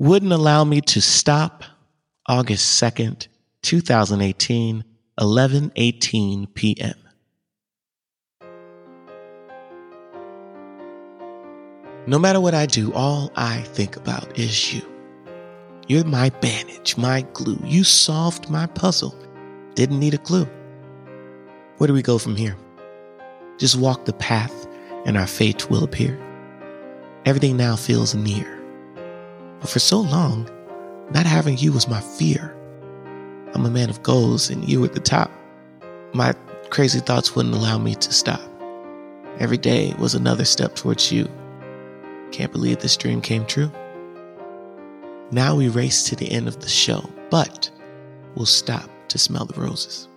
wouldn't 0.00 0.32
allow 0.32 0.64
me 0.64 0.80
to 0.80 0.98
stop 0.98 1.62
August 2.26 2.82
2nd, 2.82 3.28
2018, 3.60 4.82
11:18 5.20 6.54
p.m. 6.54 6.94
No 12.06 12.18
matter 12.18 12.40
what 12.40 12.54
I 12.54 12.64
do, 12.64 12.94
all 12.94 13.30
I 13.36 13.60
think 13.60 13.96
about 13.96 14.38
is 14.38 14.72
you. 14.72 14.80
You're 15.86 16.04
my 16.04 16.30
bandage, 16.30 16.96
my 16.96 17.20
glue. 17.34 17.60
You 17.62 17.84
solved 17.84 18.48
my 18.48 18.66
puzzle. 18.66 19.14
Didn't 19.74 20.00
need 20.00 20.14
a 20.14 20.18
clue. 20.18 20.48
Where 21.76 21.88
do 21.88 21.92
we 21.92 22.00
go 22.00 22.16
from 22.16 22.36
here? 22.36 22.56
Just 23.58 23.76
walk 23.76 24.06
the 24.06 24.14
path 24.14 24.66
and 25.04 25.18
our 25.18 25.26
fate 25.26 25.68
will 25.68 25.84
appear. 25.84 26.18
Everything 27.26 27.58
now 27.58 27.76
feels 27.76 28.14
near. 28.14 28.59
But 29.60 29.70
for 29.70 29.78
so 29.78 30.00
long, 30.00 30.48
not 31.12 31.26
having 31.26 31.58
you 31.58 31.72
was 31.72 31.88
my 31.88 32.00
fear. 32.00 32.56
I'm 33.54 33.66
a 33.66 33.70
man 33.70 33.90
of 33.90 34.02
goals 34.02 34.48
and 34.48 34.68
you 34.68 34.84
at 34.84 34.92
the 34.92 35.00
top. 35.00 35.30
My 36.14 36.32
crazy 36.70 37.00
thoughts 37.00 37.34
wouldn't 37.34 37.54
allow 37.54 37.78
me 37.78 37.94
to 37.96 38.12
stop. 38.12 38.40
Every 39.38 39.58
day 39.58 39.94
was 39.98 40.14
another 40.14 40.44
step 40.44 40.74
towards 40.76 41.10
you. 41.10 41.28
Can't 42.30 42.52
believe 42.52 42.78
this 42.78 42.96
dream 42.96 43.20
came 43.20 43.44
true. 43.46 43.72
Now 45.32 45.56
we 45.56 45.68
race 45.68 46.04
to 46.04 46.16
the 46.16 46.30
end 46.30 46.48
of 46.48 46.60
the 46.60 46.68
show, 46.68 47.08
but 47.30 47.70
we'll 48.34 48.46
stop 48.46 48.88
to 49.08 49.18
smell 49.18 49.44
the 49.44 49.60
roses. 49.60 50.08